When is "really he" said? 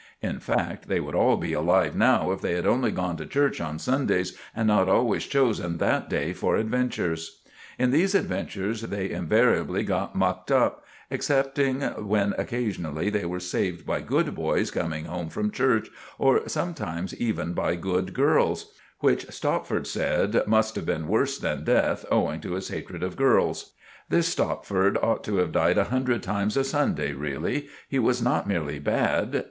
27.13-27.99